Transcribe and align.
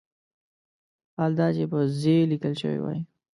حال 1.17 1.31
دا 1.39 1.47
چې 1.55 1.63
په 1.71 1.79
"ز" 1.99 2.01
لیکل 2.31 2.53
شوی 2.61 2.79
وای. 2.81 2.99